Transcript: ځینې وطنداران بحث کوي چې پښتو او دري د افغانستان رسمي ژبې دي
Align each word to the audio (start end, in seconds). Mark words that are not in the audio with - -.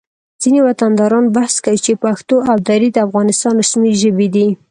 ځینې 0.41 0.59
وطنداران 0.67 1.25
بحث 1.35 1.55
کوي 1.65 1.79
چې 1.85 2.01
پښتو 2.03 2.35
او 2.49 2.55
دري 2.67 2.89
د 2.91 2.97
افغانستان 3.07 3.53
رسمي 3.63 3.93
ژبې 4.01 4.27
دي 4.35 4.47